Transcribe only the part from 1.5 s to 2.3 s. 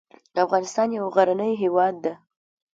هیواد ده